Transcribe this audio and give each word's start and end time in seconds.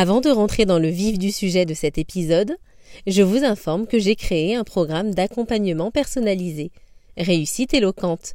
Avant 0.00 0.20
de 0.20 0.30
rentrer 0.30 0.64
dans 0.64 0.78
le 0.78 0.90
vif 0.90 1.18
du 1.18 1.32
sujet 1.32 1.66
de 1.66 1.74
cet 1.74 1.98
épisode, 1.98 2.56
je 3.08 3.20
vous 3.20 3.42
informe 3.42 3.88
que 3.88 3.98
j'ai 3.98 4.14
créé 4.14 4.54
un 4.54 4.62
programme 4.62 5.12
d'accompagnement 5.12 5.90
personnalisé, 5.90 6.70
Réussite 7.16 7.74
éloquente, 7.74 8.34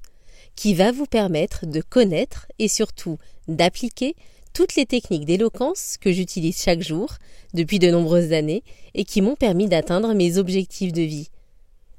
qui 0.57 0.73
va 0.73 0.91
vous 0.91 1.05
permettre 1.05 1.65
de 1.65 1.79
connaître 1.79 2.47
et 2.59 2.67
surtout 2.67 3.17
d'appliquer 3.47 4.13
toutes 4.53 4.75
les 4.75 4.85
techniques 4.85 5.23
d'éloquence 5.23 5.95
que 6.01 6.11
j'utilise 6.11 6.61
chaque 6.61 6.81
jour 6.81 7.13
depuis 7.53 7.79
de 7.79 7.89
nombreuses 7.89 8.33
années 8.33 8.63
et 8.93 9.05
qui 9.05 9.21
m'ont 9.21 9.37
permis 9.37 9.69
d'atteindre 9.69 10.13
mes 10.13 10.37
objectifs 10.37 10.91
de 10.91 11.03
vie. 11.03 11.29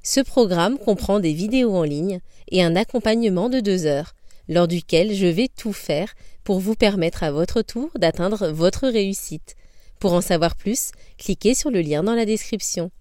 Ce 0.03 0.19
programme 0.19 0.77
comprend 0.77 1.19
des 1.19 1.33
vidéos 1.33 1.73
en 1.75 1.81
ligne 1.81 2.19
et 2.51 2.61
un 2.61 2.75
accompagnement 2.75 3.49
de 3.49 3.61
deux 3.61 3.87
heures, 3.87 4.13
lors 4.47 4.67
duquel 4.67 5.13
je 5.13 5.27
vais 5.27 5.47
tout 5.47 5.73
faire 5.73 6.13
pour 6.43 6.59
vous 6.59 6.75
permettre 6.75 7.23
à 7.23 7.31
votre 7.31 7.61
tour 7.61 7.89
d'atteindre 7.97 8.49
votre 8.49 8.87
réussite. 8.87 9.55
Pour 9.99 10.13
en 10.13 10.21
savoir 10.21 10.55
plus, 10.55 10.91
cliquez 11.17 11.55
sur 11.55 11.71
le 11.71 11.81
lien 11.81 12.03
dans 12.03 12.15
la 12.15 12.25
description. 12.25 12.91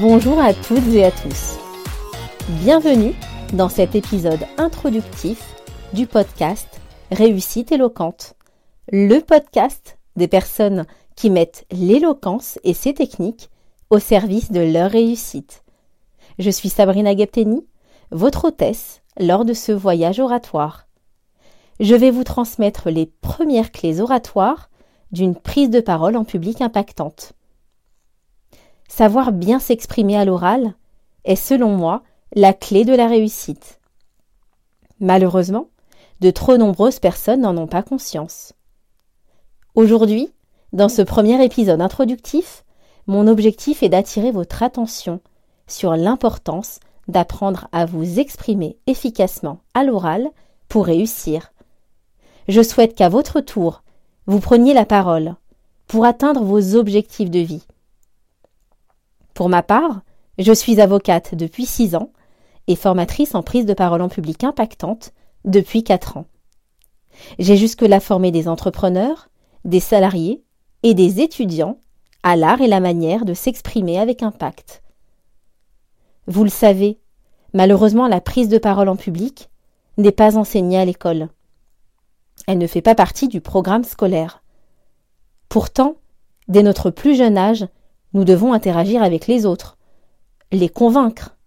Bonjour 0.00 0.40
à 0.40 0.54
toutes 0.54 0.94
et 0.94 1.04
à 1.04 1.10
tous. 1.10 1.58
Bienvenue 2.62 3.14
dans 3.52 3.68
cet 3.68 3.94
épisode 3.94 4.44
introductif 4.58 5.54
du 5.94 6.06
podcast 6.06 6.68
Réussite 7.10 7.72
éloquente, 7.72 8.34
le 8.92 9.20
podcast 9.20 9.98
des 10.16 10.28
personnes 10.28 10.84
qui 11.16 11.30
mettent 11.30 11.64
l'éloquence 11.70 12.58
et 12.64 12.74
ses 12.74 12.92
techniques 12.92 13.48
au 13.88 13.98
service 13.98 14.52
de 14.52 14.60
leur 14.60 14.90
réussite. 14.90 15.64
Je 16.38 16.50
suis 16.50 16.68
Sabrina 16.68 17.16
Gepteni, 17.16 17.66
votre 18.10 18.46
hôtesse 18.46 19.02
lors 19.18 19.46
de 19.46 19.54
ce 19.54 19.72
voyage 19.72 20.20
oratoire. 20.20 20.86
Je 21.80 21.94
vais 21.94 22.10
vous 22.10 22.24
transmettre 22.24 22.90
les 22.90 23.06
premières 23.06 23.72
clés 23.72 24.00
oratoires 24.00 24.68
d'une 25.10 25.34
prise 25.34 25.70
de 25.70 25.80
parole 25.80 26.16
en 26.16 26.24
public 26.24 26.60
impactante. 26.60 27.32
Savoir 28.88 29.32
bien 29.32 29.58
s'exprimer 29.58 30.18
à 30.18 30.26
l'oral 30.26 30.74
est, 31.24 31.36
selon 31.36 31.70
moi, 31.70 32.02
la 32.34 32.52
clé 32.52 32.84
de 32.84 32.94
la 32.94 33.06
réussite. 33.06 33.80
Malheureusement, 35.00 35.68
de 36.20 36.30
trop 36.30 36.56
nombreuses 36.56 36.98
personnes 36.98 37.42
n'en 37.42 37.56
ont 37.56 37.66
pas 37.66 37.82
conscience. 37.82 38.52
Aujourd'hui, 39.74 40.32
dans 40.72 40.88
ce 40.88 41.02
premier 41.02 41.42
épisode 41.44 41.80
introductif, 41.80 42.64
mon 43.06 43.26
objectif 43.26 43.82
est 43.82 43.88
d'attirer 43.88 44.32
votre 44.32 44.62
attention 44.62 45.20
sur 45.66 45.96
l'importance 45.96 46.80
d'apprendre 47.06 47.68
à 47.72 47.86
vous 47.86 48.18
exprimer 48.18 48.76
efficacement 48.86 49.60
à 49.72 49.82
l'oral 49.82 50.28
pour 50.68 50.84
réussir. 50.84 51.52
Je 52.48 52.62
souhaite 52.62 52.94
qu'à 52.94 53.08
votre 53.08 53.40
tour, 53.40 53.82
vous 54.26 54.40
preniez 54.40 54.74
la 54.74 54.84
parole 54.84 55.34
pour 55.86 56.04
atteindre 56.04 56.42
vos 56.42 56.74
objectifs 56.74 57.30
de 57.30 57.38
vie. 57.38 57.66
Pour 59.32 59.48
ma 59.48 59.62
part, 59.62 60.02
je 60.36 60.52
suis 60.52 60.80
avocate 60.80 61.34
depuis 61.34 61.64
six 61.64 61.94
ans 61.94 62.10
et 62.68 62.76
formatrice 62.76 63.34
en 63.34 63.42
prise 63.42 63.66
de 63.66 63.74
parole 63.74 64.02
en 64.02 64.08
public 64.08 64.44
impactante 64.44 65.12
depuis 65.44 65.82
quatre 65.82 66.16
ans. 66.16 66.26
J'ai 67.40 67.56
jusque-là 67.56 67.98
formé 67.98 68.30
des 68.30 68.46
entrepreneurs, 68.46 69.30
des 69.64 69.80
salariés 69.80 70.44
et 70.84 70.94
des 70.94 71.20
étudiants 71.20 71.78
à 72.22 72.36
l'art 72.36 72.60
et 72.60 72.68
la 72.68 72.80
manière 72.80 73.24
de 73.24 73.34
s'exprimer 73.34 73.98
avec 73.98 74.22
impact. 74.22 74.82
Vous 76.26 76.44
le 76.44 76.50
savez, 76.50 77.00
malheureusement 77.54 78.06
la 78.06 78.20
prise 78.20 78.48
de 78.48 78.58
parole 78.58 78.88
en 78.88 78.96
public 78.96 79.48
n'est 79.96 80.12
pas 80.12 80.36
enseignée 80.36 80.78
à 80.78 80.84
l'école. 80.84 81.28
Elle 82.46 82.58
ne 82.58 82.66
fait 82.66 82.82
pas 82.82 82.94
partie 82.94 83.28
du 83.28 83.40
programme 83.40 83.84
scolaire. 83.84 84.42
Pourtant, 85.48 85.96
dès 86.48 86.62
notre 86.62 86.90
plus 86.90 87.16
jeune 87.16 87.38
âge, 87.38 87.66
nous 88.12 88.24
devons 88.24 88.52
interagir 88.52 89.02
avec 89.02 89.26
les 89.26 89.46
autres, 89.46 89.78
les 90.52 90.68
convaincre, 90.68 91.37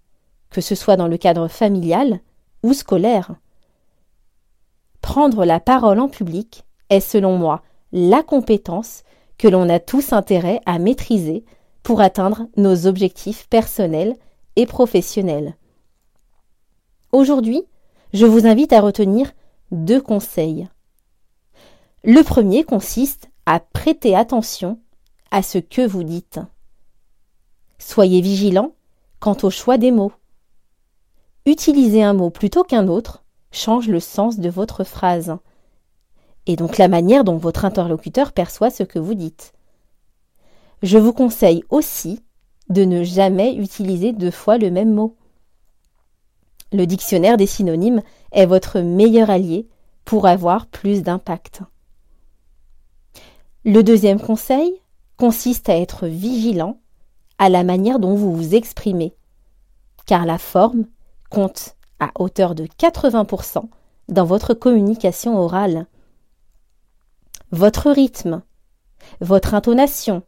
que 0.52 0.62
ce 0.62 0.76
soit 0.76 0.98
dans 0.98 1.08
le 1.08 1.18
cadre 1.18 1.48
familial 1.48 2.20
ou 2.62 2.74
scolaire. 2.74 3.36
Prendre 5.02 5.46
la 5.46 5.60
parole 5.60 6.00
en 6.00 6.10
public 6.10 6.64
est, 6.90 7.00
selon 7.00 7.38
moi, 7.38 7.64
la 7.92 8.22
compétence 8.22 9.04
que 9.38 9.48
l'on 9.48 9.68
a 9.70 9.80
tous 9.80 10.14
intérêt 10.14 10.62
à 10.68 10.78
maîtriser 10.78 11.44
pour 11.82 12.02
atteindre 12.02 12.48
nos 12.58 12.86
objectifs 12.86 13.48
personnels 13.50 14.16
et 14.56 14.68
professionnels. 14.68 15.56
Aujourd'hui, 17.12 17.64
je 18.14 18.26
vous 18.26 18.46
invite 18.46 18.74
à 18.74 18.82
retenir 18.82 19.32
deux 19.72 20.02
conseils. 20.02 20.68
Le 22.04 22.22
premier 22.24 22.64
consiste 22.64 23.30
à 23.46 23.60
prêter 23.60 24.16
attention 24.16 24.80
à 25.32 25.42
ce 25.42 25.58
que 25.58 25.86
vous 25.86 26.04
dites. 26.04 26.40
Soyez 27.80 28.22
vigilant 28.22 28.74
quant 29.20 29.38
au 29.44 29.50
choix 29.50 29.78
des 29.78 29.92
mots. 29.92 30.12
Utiliser 31.46 32.04
un 32.04 32.14
mot 32.14 32.30
plutôt 32.30 32.64
qu'un 32.64 32.88
autre 32.88 33.24
change 33.52 33.88
le 33.88 34.00
sens 34.00 34.40
de 34.40 34.50
votre 34.50 34.84
phrase, 34.84 35.38
et 36.46 36.56
donc 36.56 36.78
la 36.78 36.88
manière 36.88 37.24
dont 37.24 37.38
votre 37.38 37.66
interlocuteur 37.66 38.32
perçoit 38.32 38.70
ce 38.70 38.84
que 38.84 39.00
vous 39.00 39.16
dites. 39.16 39.54
Je 40.84 40.98
vous 40.98 41.14
conseille 41.14 41.64
aussi 41.70 42.22
de 42.70 42.86
ne 42.86 43.04
jamais 43.04 43.56
utiliser 43.56 44.14
deux 44.14 44.32
fois 44.32 44.58
le 44.58 44.72
même 44.72 44.94
mot. 44.94 45.16
Le 46.72 46.86
dictionnaire 46.86 47.38
des 47.38 47.48
synonymes 47.48 48.02
est 48.32 48.46
votre 48.46 48.80
meilleur 48.80 49.30
allié 49.30 49.68
pour 50.06 50.28
avoir 50.28 50.68
plus 50.68 51.04
d'impact. 51.04 51.62
Le 53.66 53.84
deuxième 53.84 54.20
conseil 54.20 54.74
consiste 55.18 55.70
à 55.70 55.78
être 55.78 56.08
vigilant 56.08 56.80
à 57.38 57.50
la 57.50 57.64
manière 57.64 58.00
dont 58.00 58.16
vous 58.16 58.36
vous 58.36 58.56
exprimez, 58.56 59.14
car 60.06 60.26
la 60.26 60.38
forme 60.38 60.86
compte 61.32 61.76
à 62.00 62.12
hauteur 62.20 62.54
de 62.54 62.66
80% 62.66 63.64
dans 64.10 64.26
votre 64.26 64.54
communication 64.54 65.40
orale. 65.40 65.88
Votre 67.52 67.90
rythme, 67.90 68.44
votre 69.20 69.56
intonation, 69.56 70.22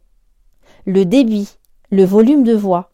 le 0.86 1.04
débit, 1.04 1.50
le 1.90 2.04
volume 2.04 2.42
de 2.42 2.54
voix, 2.54 2.90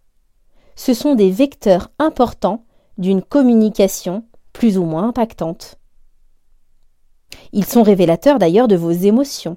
ce 0.76 0.92
sont 0.92 1.14
des 1.14 1.30
vecteurs 1.30 1.90
importants 1.98 2.64
d'une 2.98 3.22
communication 3.22 4.24
plus 4.52 4.76
ou 4.76 4.84
moins 4.84 5.08
impactante. 5.08 5.78
Ils 7.52 7.64
sont 7.64 7.82
révélateurs 7.82 8.38
d'ailleurs 8.38 8.68
de 8.68 8.76
vos 8.76 8.90
émotions. 8.90 9.56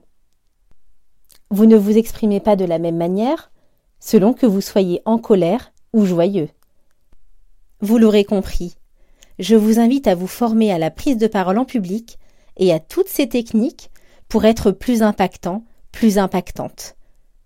Vous 1.50 1.66
ne 1.66 1.78
vous 1.78 1.97
exprimez 1.97 2.40
pas 2.40 2.56
de 2.56 2.66
la 2.66 2.80
même 2.80 2.97
manière 2.97 3.52
selon 4.00 4.34
que 4.34 4.46
vous 4.46 4.62
soyez 4.62 5.02
en 5.06 5.18
colère 5.18 5.72
ou 5.94 6.06
joyeux. 6.06 6.50
Vous 7.83 7.97
l'aurez 7.97 8.23
compris, 8.23 8.77
je 9.39 9.57
vous 9.57 9.77
invite 9.77 10.07
à 10.07 10.16
vous 10.16 10.25
former 10.25 10.71
à 10.71 10.77
la 10.77 10.89
prise 10.89 11.17
de 11.17 11.27
parole 11.27 11.57
en 11.57 11.66
public 11.66 12.17
et 12.55 12.71
à 12.71 12.79
toutes 12.79 13.09
ces 13.09 13.27
techniques 13.27 13.91
pour 14.29 14.45
être 14.45 14.71
plus 14.71 15.01
impactant, 15.03 15.66
plus 15.91 16.17
impactante, 16.17 16.95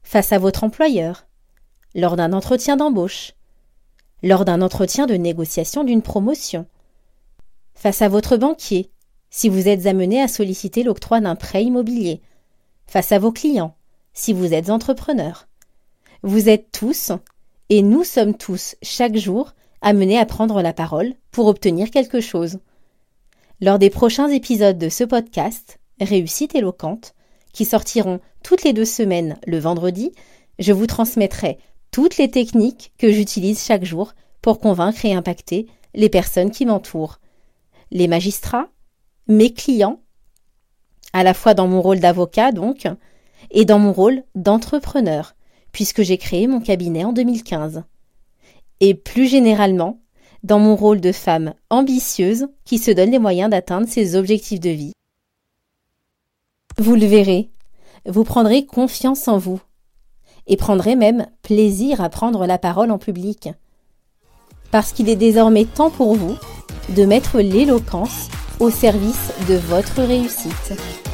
face 0.03 0.31
à 0.31 0.37
votre 0.37 0.63
employeur, 0.63 1.25
lors 1.95 2.15
d'un 2.15 2.33
entretien 2.33 2.77
d'embauche, 2.77 3.31
lors 4.21 4.45
d'un 4.45 4.61
entretien 4.61 5.07
de 5.07 5.15
négociation 5.15 5.83
d'une 5.83 6.03
promotion, 6.03 6.67
face 7.73 8.03
à 8.03 8.07
votre 8.07 8.37
banquier, 8.37 8.91
si 9.31 9.49
vous 9.49 9.67
êtes 9.67 9.87
amené 9.87 10.21
à 10.21 10.27
solliciter 10.27 10.83
l'octroi 10.83 11.19
d'un 11.19 11.35
prêt 11.35 11.63
immobilier, 11.63 12.21
face 12.85 13.11
à 13.11 13.17
vos 13.17 13.31
clients, 13.31 13.75
si 14.13 14.33
vous 14.33 14.53
êtes 14.53 14.69
entrepreneur. 14.69 15.47
Vous 16.21 16.47
êtes 16.47 16.71
tous, 16.71 17.11
et 17.69 17.81
nous 17.81 18.03
sommes 18.03 18.37
tous, 18.37 18.75
chaque 18.83 19.17
jour, 19.17 19.55
amenés 19.81 20.17
à 20.17 20.25
prendre 20.25 20.61
la 20.61 20.73
parole 20.73 21.13
pour 21.31 21.47
obtenir 21.47 21.91
quelque 21.91 22.21
chose. 22.21 22.59
Lors 23.61 23.79
des 23.79 23.89
prochains 23.89 24.29
épisodes 24.29 24.77
de 24.77 24.89
ce 24.89 25.03
podcast, 25.03 25.79
Réussite 25.99 26.53
éloquente, 26.53 27.15
qui 27.53 27.65
sortiront 27.65 28.19
toutes 28.43 28.63
les 28.63 28.73
deux 28.73 28.85
semaines 28.85 29.39
le 29.47 29.57
vendredi, 29.57 30.11
je 30.59 30.71
vous 30.71 30.85
transmettrai 30.85 31.57
toutes 31.91 32.17
les 32.17 32.29
techniques 32.29 32.93
que 32.97 33.11
j'utilise 33.11 33.63
chaque 33.63 33.83
jour 33.83 34.13
pour 34.41 34.59
convaincre 34.59 35.05
et 35.05 35.13
impacter 35.13 35.65
les 35.95 36.09
personnes 36.09 36.51
qui 36.51 36.65
m'entourent. 36.65 37.19
Les 37.89 38.07
magistrats, 38.07 38.69
mes 39.27 39.53
clients, 39.53 40.01
à 41.13 41.23
la 41.23 41.33
fois 41.33 41.55
dans 41.55 41.67
mon 41.67 41.81
rôle 41.81 41.99
d'avocat 41.99 42.51
donc, 42.51 42.87
et 43.49 43.65
dans 43.65 43.79
mon 43.79 43.93
rôle 43.93 44.23
d'entrepreneur, 44.35 45.35
puisque 45.71 46.03
j'ai 46.03 46.17
créé 46.17 46.47
mon 46.47 46.61
cabinet 46.61 47.05
en 47.05 47.13
2015. 47.13 47.83
Et 48.79 48.93
plus 48.93 49.27
généralement, 49.27 49.99
dans 50.43 50.59
mon 50.59 50.75
rôle 50.75 51.01
de 51.01 51.11
femme 51.11 51.53
ambitieuse 51.69 52.47
qui 52.63 52.77
se 52.77 52.91
donne 52.91 53.11
les 53.11 53.19
moyens 53.19 53.49
d'atteindre 53.49 53.87
ses 53.87 54.15
objectifs 54.15 54.59
de 54.59 54.69
vie. 54.69 54.93
Vous 56.77 56.95
le 56.95 57.05
verrez, 57.05 57.49
vous 58.05 58.23
prendrez 58.23 58.65
confiance 58.65 59.27
en 59.27 59.37
vous 59.37 59.59
et 60.47 60.57
prendrez 60.57 60.95
même 60.95 61.27
plaisir 61.41 62.01
à 62.01 62.09
prendre 62.09 62.45
la 62.45 62.57
parole 62.57 62.91
en 62.91 62.97
public. 62.97 63.49
Parce 64.71 64.91
qu'il 64.91 65.09
est 65.09 65.15
désormais 65.15 65.65
temps 65.65 65.89
pour 65.89 66.15
vous 66.15 66.35
de 66.95 67.03
mettre 67.03 67.39
l'éloquence 67.39 68.29
au 68.59 68.69
service 68.69 69.33
de 69.49 69.55
votre 69.55 70.01
réussite. 70.03 71.06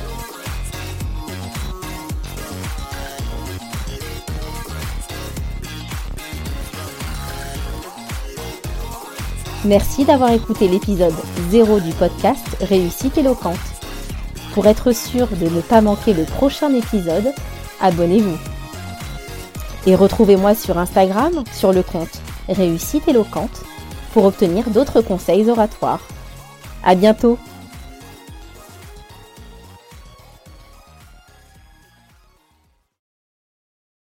Merci 9.65 10.04
d'avoir 10.04 10.33
écouté 10.33 10.68
l'épisode 10.68 11.13
0 11.50 11.80
du 11.80 11.94
podcast 11.94 12.45
Réussite 12.60 13.18
éloquente. 13.18 13.56
Pour 14.54 14.68
être 14.68 14.92
sûr 14.92 15.27
de 15.27 15.48
ne 15.48 15.62
pas 15.62 15.80
manquer 15.80 16.13
le 16.13 16.25
prochain 16.25 16.74
épisode, 16.74 17.31
abonnez-vous. 17.80 18.38
Et 19.86 19.95
retrouvez-moi 19.95 20.54
sur 20.54 20.77
Instagram 20.77 21.45
sur 21.54 21.71
le 21.71 21.81
compte 21.81 22.21
Réussite 22.50 23.07
éloquente 23.07 23.63
pour 24.12 24.25
obtenir 24.25 24.69
d'autres 24.69 25.00
conseils 25.01 25.50
oratoires. 25.50 26.01
À 26.83 26.94
bientôt! 26.95 27.39